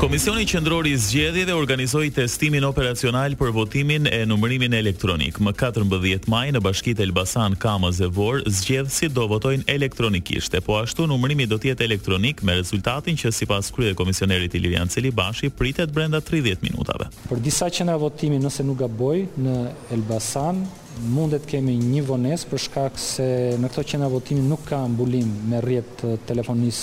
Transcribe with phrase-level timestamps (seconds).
[0.00, 5.36] Komisioni Qendror i Zgjedhjeve organizoi testimin operacional për votimin e numërimin elektronik.
[5.44, 10.56] Më 14 maj në Bashkitë Elbasan, Kamës dhe Vor, zgjedhësit do votojnë elektronikisht.
[10.64, 15.50] Po ashtu numërimi do të jetë elektronik me rezultatin që sipas krye komisionerit Ilirian Celibashi
[15.52, 17.10] pritet brenda 30 minutave.
[17.28, 19.58] Për disa qendra votimi, nëse nuk gaboj, në
[19.98, 20.64] Elbasan,
[21.08, 23.26] mundet kemi një vones për shkak se
[23.58, 26.80] në këto qendra votimi nuk ka mbulim me rrjet telefonis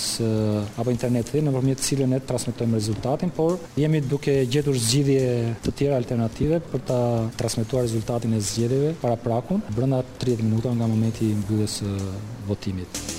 [0.76, 5.24] apo interneti nëpërmjet cilën ne transmetojmë rezultatin, por jemi duke gjetur zgjidhje
[5.66, 7.00] të tjera alternative për ta
[7.38, 11.94] transmetuar rezultatin e zgjedhjeve para prakun brenda 30 minuta nga momenti i mbylljes së
[12.48, 13.17] votimit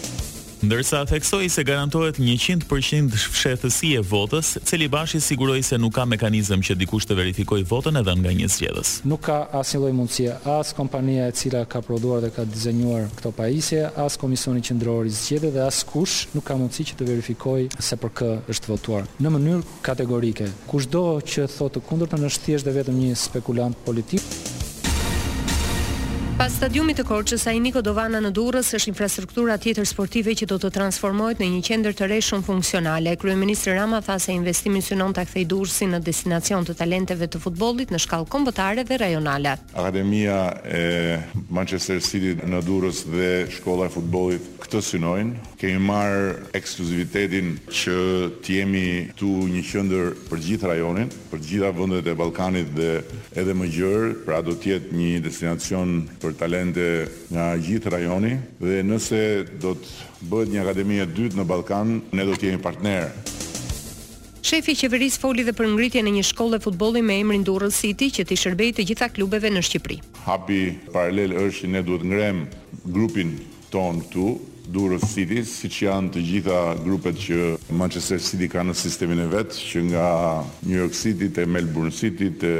[0.63, 6.63] ndërsa theksoi se garantohet 100% fshehtësi e votës, cili bashi siguroi se nuk ka mekanizëm
[6.67, 8.91] që dikush të verifikojë votën edhe nga një zgjedhës.
[9.07, 13.33] Nuk ka asnjë lloj mundësie, as kompania e cila ka prodhuar dhe ka dizenjuar këtë
[13.39, 17.69] pajisje, as komisioni qendror i zgjedhjeve dhe as kush nuk ka mundësi që të verifikojë
[17.89, 19.07] se për kë është votuar.
[19.21, 24.58] Në mënyrë kategorike, kushdo që thotë kundërtën është thjesht vetëm një spekulant politik.
[26.39, 30.55] Pas stadiumit të Korçës, ai Niko Dovana në Durrës është infrastruktura tjetër sportive që do
[30.63, 33.17] të transformohet në një qendër të re shumë funksionale.
[33.19, 37.91] Kryeministri Rama tha se investimi synon ta kthejë Durrësin në destinacion të talenteve të futbollit
[37.91, 39.57] në shkallë kombëtare dhe rajonale.
[39.75, 41.19] Akademia e
[41.51, 45.43] Manchester City në Durrës dhe shkolla e futbollit këtë synojnë.
[45.59, 47.97] Kemi marr ekskluzivitetin që
[48.39, 52.93] të jemi këtu një qendër për gjithë rajonin, për të gjitha vendet e Ballkanit dhe
[53.35, 55.93] edhe më gjerë, pra do të jetë një destinacion
[56.29, 56.85] për talente
[57.33, 59.19] nga gjithë rajoni dhe nëse
[59.63, 63.09] do të bëhet një akademi e dytë në Ballkan, ne do të jemi partner.
[64.45, 68.07] Shefi i qeverisë foli edhe për ngritjen e një shkolle futbolli me emrin Durrës City
[68.13, 69.97] që të shërbejë të gjitha klubeve në Shqipëri.
[70.25, 70.59] Hapi
[70.93, 72.43] paralel është që ne duhet ngrem
[72.95, 73.35] grupin
[73.73, 74.27] ton këtu
[74.69, 77.37] Durrës City, siç janë të gjitha grupet që
[77.79, 80.07] Manchester City ka në sistemin e vet, që nga
[80.67, 82.53] New York City te Melbourne City te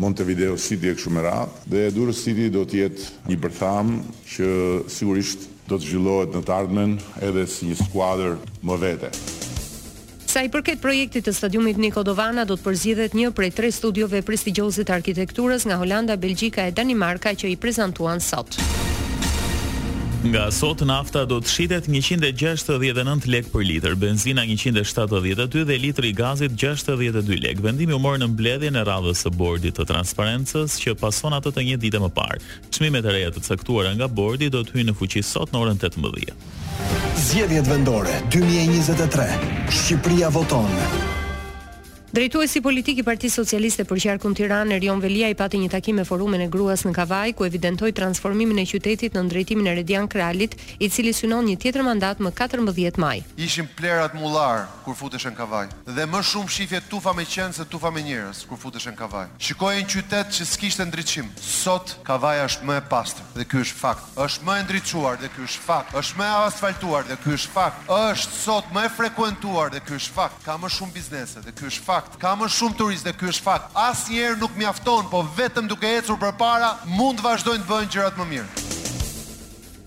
[0.00, 1.22] Montevideo City e kështu me
[1.70, 3.94] Dhe Durrës City do të jetë një përtham
[4.34, 4.48] që
[4.96, 9.12] sigurisht do të zhvillohet në të ardhmen edhe si një skuadër më vete.
[10.30, 14.22] Sa i përket projektit të stadiumit Niko Dovana do të përzidhet një prej tre studiove
[14.26, 18.56] prestigjose të arkitekturës nga Holanda, Belgjika e Danimarka që i prezentuan sot.
[20.20, 26.16] Nga sot nafta do të shitet 169 lek për litër, benzina 172 dhe litri i
[26.16, 27.62] gazit 62 lek.
[27.64, 31.64] Vendimi u mor në mbledhjen e radhës së bordit të transparencës që pason ato të
[31.70, 32.44] një dite më parë.
[32.68, 35.80] Çmimet e reja të caktuara nga bordi do të hyjnë në fuqi sot në orën
[35.88, 36.34] 18.
[37.24, 39.30] Zgjedhjet vendore 2023.
[39.80, 40.68] Shqipëria voton.
[42.12, 46.02] Drejtuesi politik i Partisë Socialiste për Qarkun Tiranë, Rion Velia, i pati një takim me
[46.02, 50.56] forumin e gruas në Kavaj, ku evidentoi transformimin e qytetit në ndrejtimin e Redian Kralit,
[50.82, 53.20] i cili synon një tjetër mandat më 14 maj.
[53.38, 57.92] Ishim plerat mullar kur futeshën Kavaj, dhe më shumë shifje tufa me qenë se tufa
[57.94, 59.30] me njerëz kur futeshën Kavaj.
[59.38, 61.30] Shikoj një qytet që s'kishte ndriçim.
[61.38, 64.10] Sot Kavaj është më e pastër dhe ky është fakt.
[64.26, 65.94] Është më e ndriçuar dhe ky është fakt.
[66.02, 67.86] Është më asfaltuar dhe ky është fakt.
[68.00, 70.42] Është sot më frekuentuar dhe ky është fakt.
[70.48, 73.32] Ka më shumë biznese dhe ky është fakt fakt, ka më shumë turistë dhe kjo
[73.34, 73.68] është fakt.
[73.86, 78.28] Asnjëherë nuk mjafton, po vetëm duke ecur përpara mund të vazhdojnë të bëjnë gjërat më
[78.34, 78.78] mirë.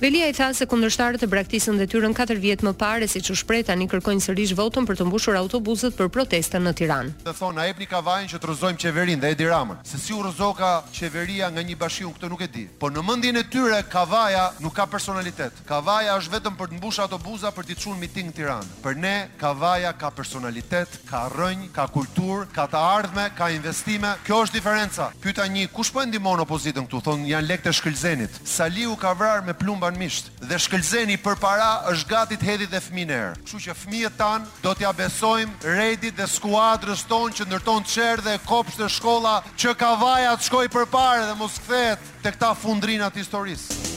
[0.03, 3.61] Velia i tha se kundërshtarët e braktisën detyrën 4 vjet më parë siç u shpreh
[3.63, 7.13] tani kërkojnë sërish votën për të mbushur autobusët për protesta në Tiranë.
[7.23, 9.79] Do thonë na jepni kavajin që të rrezojmë qeverinë dhe Edi Ramën.
[9.87, 12.63] Se si u rrezoka qeveria nga një bashiu këtë nuk e di.
[12.83, 15.61] Po në mendjen e tyre kavaja nuk ka personalitet.
[15.71, 18.69] Kavaja është vetëm për të mbushur autobusa për të çuar miting në Tiranë.
[18.83, 24.11] Për ne kavaja ka personalitet, ka rrënj, ka kulturë, ka të ardhme, ka investime.
[24.27, 25.07] Kjo është diferenca.
[25.23, 26.99] Pyeta një, kush po e ndihmon opozitën këtu?
[27.07, 28.43] Thonë janë lekë të shkëlqëzenit.
[28.43, 32.71] Saliu ka vrarë me plumb kanë misht dhe shkëlzeni për para është gati të hedhit
[32.73, 33.33] dhe fminer.
[33.45, 38.25] Kështu që fëmijët tan do t'ja besojmë redit dhe skuadrës tonë që ndërton të qerë
[38.25, 42.33] dhe kopsht të shkolla që ka vaja të shkoj për pare dhe mos këthet të
[42.33, 43.91] këta fundrinat historisë.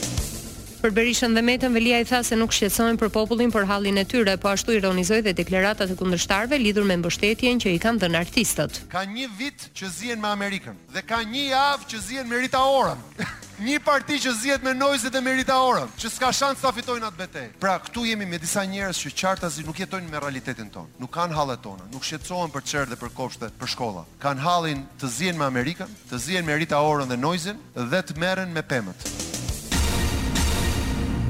[0.77, 4.05] Për Berishën dhe Metën, Velia i tha se nuk shqetësojnë për popullin për hallin e
[4.07, 8.21] tyre, po ashtu ironizoi dhe deklaratat e kundërshtarëve lidhur me mbështetjen që i kanë dhënë
[8.21, 8.83] artistët.
[8.93, 12.61] Ka një vit që zihen me Amerikën dhe ka një javë që zihen me Rita
[12.61, 12.93] Ora.
[13.59, 17.21] një parti që zjetë me nojzit dhe merita orën, që s'ka shansë ta fitojnë atë
[17.23, 17.45] betej.
[17.61, 21.37] Pra, këtu jemi me disa njerës që qartazi nuk jetojnë me realitetin tonë, nuk kanë
[21.37, 24.05] halët tonë, nuk shqetsohen për qërë dhe për koshtet për shkolla.
[24.21, 28.19] Kanë halin të zjenë me Amerikën, të zjenë me rita orën dhe nojzin, dhe të
[28.21, 29.36] meren me pemët.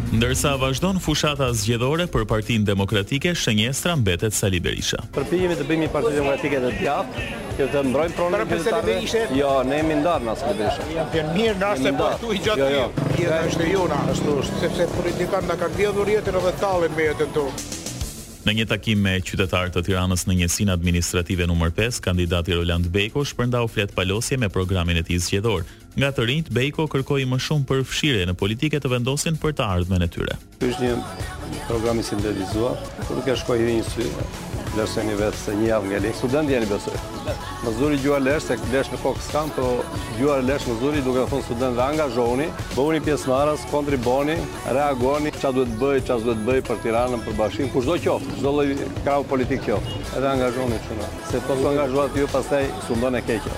[0.07, 5.01] Ndërsa vazhdon fushata zgjedhore për Partinë Demokratike, shenjestra mbetet Sali Berisha.
[5.17, 7.25] Përpijemi të bëjmë një parti demokratike të djathtë,
[7.57, 8.95] që të mbrojmë pronën e qytetarëve.
[9.41, 10.87] Jo, ne jemi ndarë në Sali Berisha.
[10.95, 12.69] Ja, janë mirë ndarë po këtu i gjatë.
[12.77, 12.85] Jo,
[13.19, 13.41] jo.
[13.49, 13.99] është jona.
[14.15, 17.75] Ashtu është, sepse politikan na kanë vjedhur jetën edhe tallin me jetën tonë.
[18.47, 23.25] Në një takim me qytetarët të Tiranës në njësinë administrative numër 5, kandidati Roland Beko
[23.27, 25.65] shpërnda u flet palosje me programin e tij zgjedhor.
[25.99, 27.83] Nga të rinjt Beko kërkoi më shumë për
[28.31, 30.37] në politike të vendosin për të ardhmen e tyre.
[30.63, 34.09] Ky është një program i sintetizuar, por nuk ka shkuar hyrë një sy
[34.77, 36.17] lërseni vetë se një javë nga lehë.
[36.19, 36.97] Student jeni besoj.
[37.63, 39.69] Më zuri gjuar lesh, se lesh në kokë s'kam, po
[40.19, 44.37] gjuar lesh më zuri duke në thonë student dhe angazhoni, bëhuni pjesë marës, kontriboni,
[44.73, 48.45] reagoni, qa duhet bëj, qa duhet bëj për tiranën, për bashkim, kushtë do qoftë, kushtë
[48.45, 51.11] do kravë politikë qoftë, edhe angazhoni që në.
[51.31, 53.57] Se po së angazhuat ju, pasaj, sundon e keqë.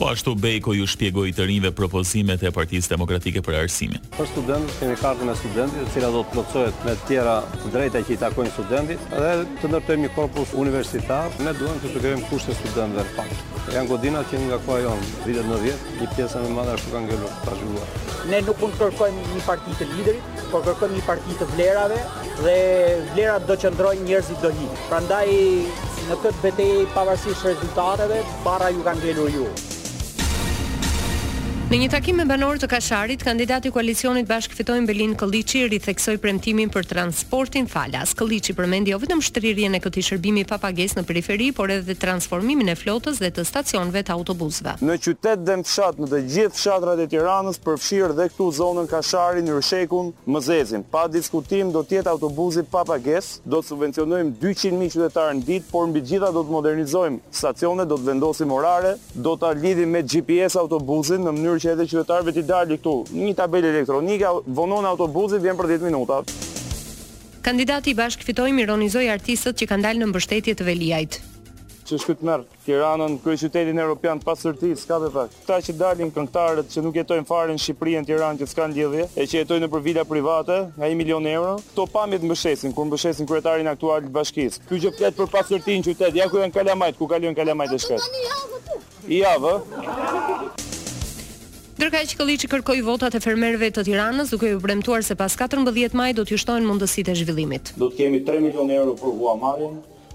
[0.00, 3.98] Po ashtu Bejko ju shpjegoi të rinjve propozimet e Partisë Demokratike për arsimin.
[4.16, 7.34] Për studentët kemi kartën e studentit, e cila do të plotësohet me të tjera
[7.74, 11.28] drejta që i takojnë studentit dhe të ndërtojmë një korpus universitar.
[11.44, 13.60] Ne duam të sugjerojmë kushte studentëve të pak.
[13.74, 17.42] Janë godinat që nga koha jonë, vitet vjetë, një pjesë më madhe ashtu kanë ngelur
[17.44, 17.88] të
[18.32, 21.98] Ne nuk unë kërkojmë një parti të liderit, por kërkojmë një parti të vlerave
[22.40, 22.58] dhe
[23.12, 24.70] vlerat do qëndrojnë njerëzit do hi.
[24.86, 25.28] Prandaj
[26.08, 29.50] në këtë betejë pavarësisht rezultateve, barra ju kanë ngelur ju.
[31.70, 36.16] Në një takim me banorët e Kasharit, kandidati i koalicionit Bashk fitojnë Belin Kolliçi ritheksoi
[36.18, 38.10] premtimin për transportin falas.
[38.18, 42.72] Kolliçi përmendi jo vetëm shtrirjen e këtij shërbimi pa pagesë në periferi, por edhe transformimin
[42.72, 44.72] e flotës dhe të stacioneve të autobusëve.
[44.88, 48.90] Në qytet dhe në fshat në të gjithë fshatrat e Tiranës përfshirë dhe këtu zonën
[48.90, 50.82] Kasharin, Rreshekun, mëzezin.
[50.90, 55.46] pa diskutim do të jetë autobusi pa pagesë, do të subvencionojmë 200 mijë qytetarë në
[55.52, 59.94] ditë, por mbi gjitha do të modernizojmë stacionet, do të vendosim orare, do ta lidhim
[59.94, 64.86] me GPS autobusin në mënyrë që edhe qytetarëve t'i dalë këtu një tabelë elektronike, vonon
[64.90, 66.22] autobusi vjen për 10 minuta.
[67.44, 71.20] Kandidati i Bashk fitoi Mironi artistët që kanë dalë në mbështetje të Veliajt.
[71.90, 75.32] Që shkut merr Tiranën kryet qytetin evropian të pasurtis, s'ka më pak.
[75.42, 79.08] Kta që dalin këngëtarët që nuk jetojnë fare në Shqipëri në Tiranë që s'kan lidhje,
[79.18, 83.26] e që jetojnë nëpër vila private nga 1 milion euro, këto pamjet mbështesin kur mbështesin
[83.26, 84.62] kryetarin aktual të bashkisë.
[84.70, 88.22] Ky që flet për pasurtin qytet, ja ku janë kalamajt, ku kalojnë kalamajt e shkret.
[89.10, 89.56] Ja, vë.
[91.80, 95.14] Ndërka e që këllit që kërkoj votat e fermerve të tiranës, duke ju bremtuar se
[95.16, 97.70] pas 14 maj do të jushtojnë mundësit e zhvillimit.
[97.80, 99.32] Do të kemi 3 milion euro për vua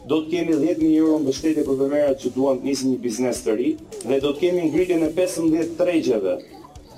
[0.05, 2.99] do të kemi 10 milion euro në bështetje për fermerët që duan të nisin një
[3.07, 3.71] biznes të ri,
[4.05, 6.35] dhe do të kemi ngritjen e 15 tregjeve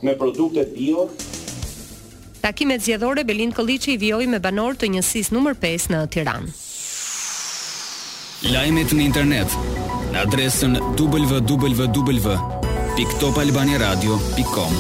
[0.03, 1.07] me produkte bio.
[2.43, 6.51] Takimet zjedhore, Belin Këllit që i vjoj me banor të njësis nëmër 5 në Tiranë.
[8.51, 9.55] Lajmet në internet
[10.11, 12.56] në adresën www
[12.97, 14.73] www.topalbaniradio.com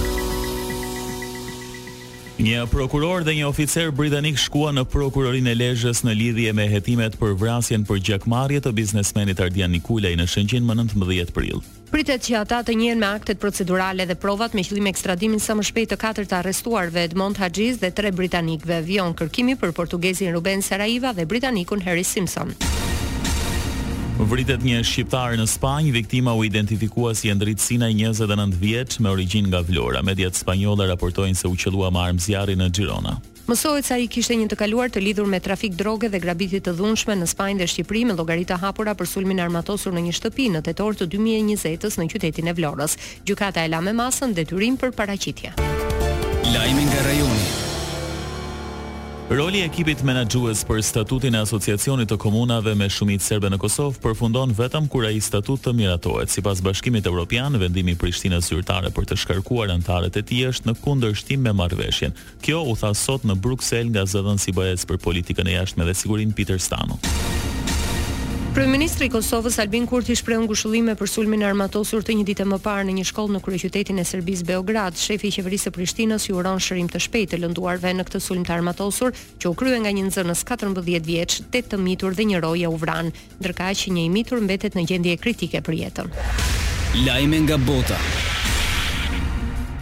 [2.37, 7.17] Një prokuror dhe një oficer britanik shkuan në prokurorinë e Lezhës në lidhje me hetimet
[7.21, 11.61] për vrasjen për gjakmarrje të biznesmenit Ardian Nikulaj në shëngjin më 19 prill.
[11.93, 15.65] Pritet që ata të njëjën me aktet procedurale dhe provat me qëllim ekstradimin sa më
[15.69, 20.61] shpejt të katër të arrestuarve Edmond Haxhiz dhe tre britanikëve Vion Kërkimi për portugezin Ruben
[20.65, 22.53] Saraiva dhe britanikun Harry Simpson.
[24.17, 29.09] Vritet një shqiptar në Spanjë, viktima u identifikua si Andrit Sina i 29 vjeç me
[29.13, 30.01] origjinë nga Vlora.
[30.03, 33.13] Mediat spanjolle raportojnë se u qellua me armë zjarri në Girona.
[33.47, 36.73] Mësohet se ai kishte një të kaluar të lidhur me trafik droge dhe grabitje të
[36.79, 40.49] dhunshme në Spanjë dhe Shqipëri me llogari të hapura për sulmin armatosur në një shtëpi
[40.57, 42.97] në tetor të 2020-s në qytetin e Vlorës.
[43.23, 45.53] Gjykata e la me masën detyrim për paraqitje.
[46.51, 47.65] Lajmi nga rajoni.
[49.29, 53.99] Roli i ekipit menaxhues për statutin e Asociacionit të Komunave me Shumicë Serbe në Kosovë
[54.05, 56.31] përfundon vetëm kur ai statut të miratohet.
[56.31, 60.77] Sipas Bashkimit Evropian, vendimi i Prishtinës zyrtare për të shkarkuar anëtarët e tij është në
[60.79, 62.15] kundërshtim me marrëveshjen.
[62.39, 66.31] Kjo u tha sot në Bruksel nga zëdhënësi bojës për politikën e jashtme dhe sigurinë
[66.39, 66.95] Peter Stano.
[68.57, 72.87] Kryeministri i Kosovës Albin Kurti shpreu ngushëllime për sulmin armatosur të një ditë më parë
[72.87, 74.97] në një shkollë në kryeqytetin e Serbisë Beograd.
[74.97, 78.41] Shefi i qeverisë së Prishtinës i uron shërim të shpejtë të lënduarve në këtë sulm
[78.49, 82.41] të armatosur, që u krye nga një nxënës 14 vjeç, 8 të mitur dhe një
[82.47, 86.09] roja u vran, ndërkaq që një i mitur mbetet në gjendje kritike për jetën.
[87.05, 88.01] Lajme nga bota.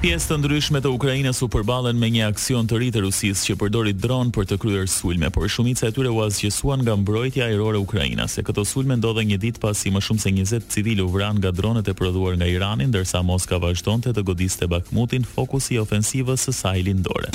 [0.06, 3.54] Pjesë të ndryshme të Ukrainës u përballën me një aksion të ri të Rusisë që
[3.64, 7.82] përdori dron për të kryer sulme, por shumica e tyre u asgjësuan nga mbrojtja ajrore
[7.82, 8.44] ukrainase.
[8.46, 11.90] Këto sulme ndodhe një ditë pasi më shumë se 20 civilë u vranë nga dronet
[11.90, 16.86] e prodhuar nga Irani, ndërsa Moskva vazhdonte të godiste Bakhmutin, fokusi i ofensivës së saj
[16.86, 17.34] lindore.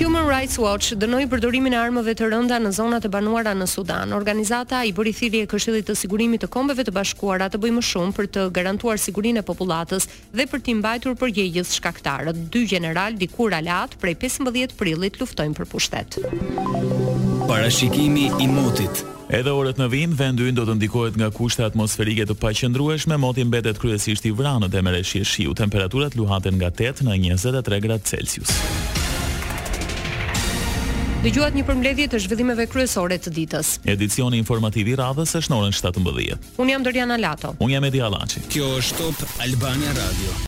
[0.00, 4.14] Human Rights Watch dënoi përdorimin e armëve të rënda në zonat e banuara në Sudan.
[4.16, 8.14] Organizata i bëri thirrje Këshillit të Sigurimit të Kombeve të Bashkuara të bëjë më shumë
[8.16, 12.40] për të garantuar sigurinë e popullatës dhe për të mbajtur përgjegjës shkaktarët.
[12.54, 16.16] Dy general dikur alat prej 15 prillit luftojnë për pushtet.
[17.52, 22.24] Parashikimi i motit Edhe orët në vim, vendu në do të ndikohet nga kushtë atmosferike
[22.28, 25.54] të paqëndrueshme, motin mbetet kryesisht i vranë dhe me reshje shiu.
[25.56, 28.60] Temperaturat luhaten nga 8 në 23 gradë Celsius.
[31.22, 33.68] Dëgjuat një përmbledhje të zhvillimeve kryesore të ditës.
[33.94, 36.38] Edicioni informativ i radhës është në orën 17:00.
[36.58, 37.54] Un jam Doriana Lato.
[37.62, 38.42] Un jam Edi Allaçi.
[38.50, 40.34] Kjo është Top Albania Radio.